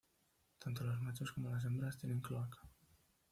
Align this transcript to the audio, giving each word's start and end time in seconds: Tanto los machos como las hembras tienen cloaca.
Tanto 0.57 0.83
los 0.83 0.99
machos 0.99 1.31
como 1.31 1.51
las 1.51 1.63
hembras 1.63 1.95
tienen 1.99 2.21
cloaca. 2.21 2.59